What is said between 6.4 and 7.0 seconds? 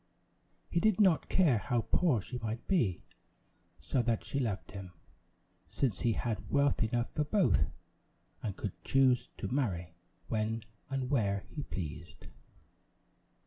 wealth